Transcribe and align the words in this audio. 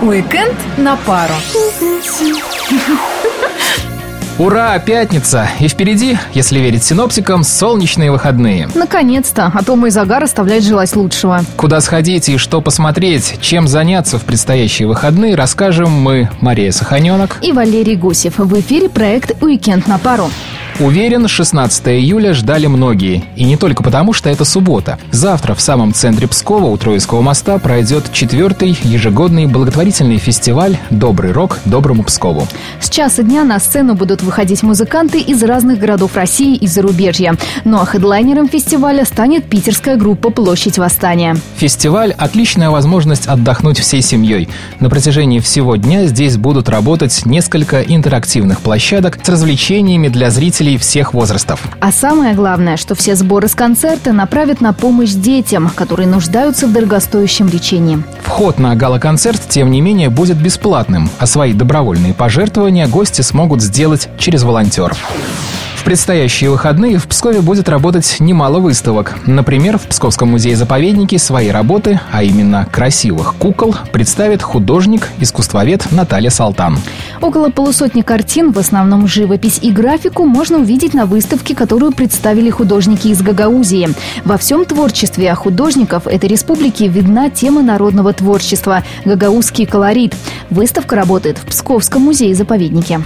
Уикенд 0.00 0.56
на 0.76 0.96
пару. 0.96 1.34
Ура, 4.38 4.78
пятница! 4.78 5.48
И 5.58 5.66
впереди, 5.66 6.16
если 6.32 6.60
верить 6.60 6.84
синоптикам, 6.84 7.42
солнечные 7.42 8.12
выходные. 8.12 8.68
Наконец-то, 8.76 9.50
а 9.52 9.64
то 9.64 9.74
мой 9.74 9.90
загар 9.90 10.22
оставляет 10.22 10.62
желать 10.62 10.94
лучшего. 10.94 11.40
Куда 11.56 11.80
сходить 11.80 12.28
и 12.28 12.36
что 12.36 12.60
посмотреть, 12.60 13.38
чем 13.40 13.66
заняться 13.66 14.16
в 14.16 14.22
предстоящие 14.22 14.86
выходные, 14.86 15.34
расскажем 15.34 15.90
мы, 15.90 16.30
Мария 16.40 16.70
Саханенок 16.70 17.38
и 17.42 17.50
Валерий 17.50 17.96
Гусев. 17.96 18.38
В 18.38 18.60
эфире 18.60 18.88
проект 18.88 19.42
«Уикенд 19.42 19.88
на 19.88 19.98
пару». 19.98 20.30
Уверен, 20.80 21.26
16 21.26 21.88
июля 21.88 22.34
ждали 22.34 22.68
многие. 22.68 23.24
И 23.34 23.42
не 23.42 23.56
только 23.56 23.82
потому, 23.82 24.12
что 24.12 24.30
это 24.30 24.44
суббота. 24.44 24.96
Завтра 25.10 25.54
в 25.54 25.60
самом 25.60 25.92
центре 25.92 26.28
Пскова 26.28 26.66
у 26.66 26.76
Троицкого 26.76 27.20
моста 27.20 27.58
пройдет 27.58 28.12
четвертый 28.12 28.78
ежегодный 28.84 29.46
благотворительный 29.46 30.18
фестиваль 30.18 30.78
«Добрый 30.90 31.32
рок 31.32 31.58
доброму 31.64 32.04
Пскову». 32.04 32.46
С 32.80 32.90
часа 32.90 33.24
дня 33.24 33.42
на 33.42 33.58
сцену 33.58 33.96
будут 33.96 34.22
выходить 34.22 34.62
музыканты 34.62 35.18
из 35.18 35.42
разных 35.42 35.80
городов 35.80 36.14
России 36.14 36.54
и 36.54 36.68
зарубежья. 36.68 37.34
Ну 37.64 37.80
а 37.80 37.84
хедлайнером 37.84 38.48
фестиваля 38.48 39.04
станет 39.04 39.46
питерская 39.46 39.96
группа 39.96 40.30
«Площадь 40.30 40.78
Восстания». 40.78 41.36
Фестиваль– 41.56 42.12
отличная 42.18 42.70
возможность 42.70 43.26
отдохнуть 43.26 43.80
всей 43.80 44.00
семьей. 44.00 44.48
На 44.78 44.88
протяжении 44.90 45.40
всего 45.40 45.74
дня 45.74 46.06
здесь 46.06 46.36
будут 46.36 46.68
работать 46.68 47.26
несколько 47.26 47.82
интерактивных 47.82 48.60
площадок 48.60 49.18
с 49.20 49.28
развлечениями 49.28 50.06
для 50.06 50.30
зрителей 50.30 50.67
зрителей 50.68 50.78
всех 50.78 51.14
возрастов. 51.14 51.60
А 51.80 51.92
самое 51.92 52.34
главное, 52.34 52.76
что 52.76 52.94
все 52.94 53.14
сборы 53.14 53.48
с 53.48 53.54
концерта 53.54 54.12
направят 54.12 54.60
на 54.60 54.72
помощь 54.72 55.12
детям, 55.12 55.70
которые 55.74 56.06
нуждаются 56.06 56.66
в 56.66 56.72
дорогостоящем 56.72 57.48
лечении. 57.48 58.02
Вход 58.22 58.58
на 58.58 58.74
гала-концерт, 58.76 59.40
тем 59.48 59.70
не 59.70 59.80
менее, 59.80 60.10
будет 60.10 60.36
бесплатным, 60.36 61.10
а 61.18 61.26
свои 61.26 61.52
добровольные 61.52 62.14
пожертвования 62.14 62.86
гости 62.86 63.22
смогут 63.22 63.62
сделать 63.62 64.08
через 64.18 64.42
волонтеров 64.42 64.98
предстоящие 65.84 66.50
выходные 66.50 66.98
в 66.98 67.06
Пскове 67.06 67.40
будет 67.40 67.68
работать 67.68 68.16
немало 68.20 68.58
выставок. 68.58 69.16
Например, 69.26 69.78
в 69.78 69.82
Псковском 69.82 70.30
музее-заповеднике 70.30 71.18
свои 71.18 71.48
работы, 71.48 72.00
а 72.12 72.22
именно 72.22 72.66
красивых 72.70 73.34
кукол, 73.34 73.74
представит 73.92 74.42
художник, 74.42 75.08
искусствовед 75.20 75.90
Наталья 75.90 76.30
Салтан. 76.30 76.78
Около 77.20 77.50
полусотни 77.50 78.02
картин, 78.02 78.52
в 78.52 78.58
основном 78.58 79.08
живопись 79.08 79.58
и 79.60 79.70
графику, 79.70 80.24
можно 80.24 80.58
увидеть 80.58 80.94
на 80.94 81.06
выставке, 81.06 81.54
которую 81.54 81.92
представили 81.92 82.50
художники 82.50 83.08
из 83.08 83.22
Гагаузии. 83.22 83.88
Во 84.24 84.38
всем 84.38 84.64
творчестве 84.64 85.34
художников 85.34 86.06
этой 86.06 86.28
республики 86.28 86.84
видна 86.84 87.30
тема 87.30 87.62
народного 87.62 88.12
творчества– 88.12 88.84
гагаузский 89.04 89.66
колорит. 89.66 90.14
Выставка 90.50 90.96
работает 90.96 91.38
в 91.38 91.46
Псковском 91.46 92.02
музее-заповеднике. 92.02 93.00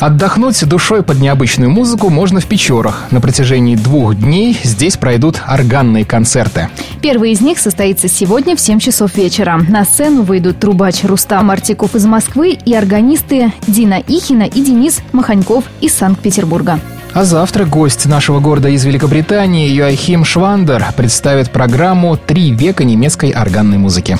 Отдохнуть 0.00 0.66
душой 0.68 1.02
под 1.02 1.20
необычную 1.20 1.70
музыку 1.70 2.10
можно 2.16 2.40
в 2.40 2.46
Печорах. 2.46 3.08
На 3.10 3.20
протяжении 3.20 3.76
двух 3.76 4.14
дней 4.14 4.58
здесь 4.62 4.96
пройдут 4.96 5.42
органные 5.46 6.06
концерты. 6.06 6.70
Первый 7.02 7.32
из 7.32 7.42
них 7.42 7.58
состоится 7.58 8.08
сегодня 8.08 8.56
в 8.56 8.60
7 8.60 8.78
часов 8.78 9.16
вечера. 9.16 9.60
На 9.68 9.84
сцену 9.84 10.22
выйдут 10.22 10.58
трубач 10.58 11.04
Рустам 11.04 11.50
Артиков 11.50 11.94
из 11.94 12.06
Москвы 12.06 12.52
и 12.52 12.74
органисты 12.74 13.52
Дина 13.66 14.02
Ихина 14.08 14.44
и 14.44 14.64
Денис 14.64 15.02
Маханьков 15.12 15.64
из 15.82 15.92
Санкт-Петербурга. 15.92 16.80
А 17.12 17.24
завтра 17.24 17.66
гость 17.66 18.06
нашего 18.06 18.40
города 18.40 18.70
из 18.70 18.82
Великобритании 18.86 19.68
Йоахим 19.68 20.24
Швандер 20.24 20.86
представит 20.96 21.50
программу 21.50 22.16
«Три 22.16 22.50
века 22.50 22.84
немецкой 22.84 23.32
органной 23.32 23.76
музыки». 23.76 24.18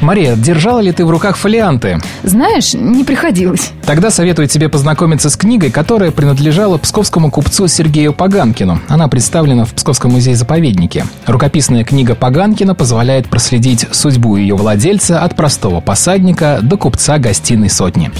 Мария, 0.00 0.34
держала 0.34 0.80
ли 0.80 0.90
ты 0.90 1.04
в 1.04 1.10
руках 1.10 1.36
фолианты? 1.36 2.00
Знаешь, 2.24 2.74
не 2.74 3.04
приходилось. 3.04 3.70
Тогда 3.86 4.10
советую 4.10 4.48
тебе 4.48 4.70
познакомиться 4.70 5.28
с 5.28 5.36
книгой, 5.36 5.70
которая 5.70 6.10
принадлежала 6.10 6.78
псковскому 6.78 7.30
купцу 7.30 7.68
Сергею 7.68 8.14
Паганкину. 8.14 8.80
Она 8.88 9.08
представлена 9.08 9.66
в 9.66 9.74
Псковском 9.74 10.12
музее-заповеднике. 10.12 11.04
Рукописная 11.26 11.84
книга 11.84 12.14
Паганкина 12.14 12.74
позволяет 12.74 13.28
проследить 13.28 13.86
судьбу 13.92 14.36
ее 14.36 14.54
владельца 14.56 15.20
от 15.22 15.36
простого 15.36 15.80
посадника 15.80 16.60
до 16.62 16.78
купца 16.78 17.18
гостиной 17.18 17.68
сотни. 17.68 18.10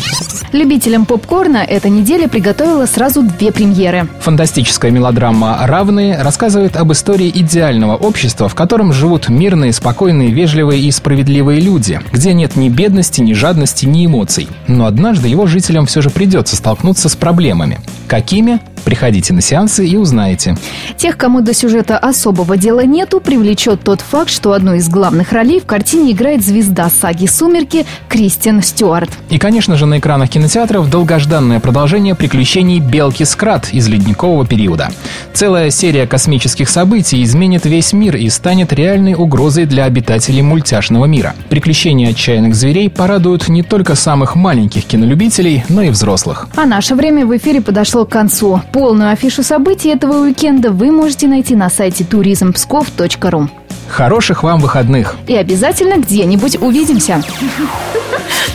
Любителям 0.53 1.07
попкорна 1.07 1.65
эта 1.67 1.89
неделя 1.89 2.29
приготовила 2.29 2.85
сразу 2.85 3.23
две 3.23 3.51
премьеры. 3.51 4.07
Фантастическая 4.21 4.91
мелодрама 4.91 5.59
«Равные» 5.63 6.21
рассказывает 6.21 6.77
об 6.77 6.93
истории 6.93 7.31
идеального 7.35 7.97
общества, 7.97 8.51
в 8.51 8.55
котором 8.55 8.93
живут 8.93 9.31
мирные, 9.31 9.73
спокойные, 9.73 10.31
вежливые 10.31 10.83
и 10.83 10.91
справедливые 10.91 11.61
люди, 11.61 12.01
где 12.13 12.35
нет 12.35 12.55
ни 12.57 12.69
бедности, 12.69 13.23
ни 13.23 13.33
жадности, 13.33 13.87
ни 13.87 14.05
эмоций. 14.05 14.49
Но 14.69 14.85
однажды 14.85 15.29
его 15.29 15.47
жителям 15.55 15.87
все 15.87 16.03
же 16.03 16.11
придется 16.11 16.57
столкнуться 16.57 17.09
с 17.09 17.15
проблемами. 17.15 17.81
Какими? 18.09 18.61
Приходите 18.85 19.33
на 19.33 19.41
сеансы 19.41 19.87
и 19.87 19.97
узнаете. 19.97 20.57
Тех, 20.97 21.17
кому 21.17 21.41
до 21.41 21.55
сюжета 21.55 21.99
особого 21.99 22.57
дела 22.57 22.85
нету, 22.85 23.21
привлечет 23.21 23.83
тот 23.83 24.01
факт, 24.01 24.31
что 24.31 24.53
одну 24.53 24.75
из 24.75 24.89
главных 24.89 25.33
ролей 25.33 25.61
в 25.61 25.67
картине 25.67 26.13
играет 26.13 26.45
звезда 26.45 26.89
саги 26.91 27.27
«Сумерки» 27.27 27.87
Кристин 28.09 28.63
Стюарт. 28.63 29.11
И, 29.31 29.39
конечно 29.39 29.77
же, 29.77 29.87
на 29.87 29.99
экранах 29.99 30.31
кинотеатров 30.31 30.91
долгожданное 30.91 31.61
продолжение 31.61 32.15
приключений 32.15 32.81
Белки 32.81 33.25
Скрат 33.25 33.73
из 33.73 33.89
ледникового 33.89 34.47
периода. 34.47 34.91
Целая 35.33 35.71
серия 35.71 36.07
космических 36.07 36.69
событий 36.69 37.23
изменит 37.23 37.65
весь 37.67 37.93
мир 37.93 38.17
и 38.17 38.29
станет 38.29 38.73
реальной 38.73 39.15
угрозой 39.15 39.67
для 39.67 39.85
обитателей 39.85 40.43
мультяшного 40.43 41.07
мира. 41.07 41.35
Приключения 41.49 42.11
отчаянных 42.11 42.55
зверей 42.55 42.91
порадуют 42.91 43.49
не 43.49 43.63
только 43.63 43.95
самых 43.95 44.37
маленьких 44.37 44.85
кинолюбителей, 44.85 45.65
но 45.69 45.83
и 45.83 45.91
взрослых. 45.91 46.49
А 46.57 46.67
наше 46.67 46.95
время 46.95 47.27
в 47.27 47.37
эфире 47.37 47.61
подошло 47.61 48.05
к 48.05 48.11
концу. 48.11 48.61
Полную 48.75 49.13
афишу 49.13 49.45
событий 49.45 49.91
этого 49.91 50.25
уикенда 50.25 50.73
вы 50.73 50.91
можете 50.91 51.29
найти 51.29 51.55
на 51.55 51.71
сайте 51.71 52.03
turismpskov.ru. 52.03 53.49
Хороших 53.87 54.43
вам 54.43 54.59
выходных! 54.59 55.15
И 55.29 55.37
обязательно 55.37 55.99
где-нибудь 55.99 56.61
увидимся! 56.61 57.23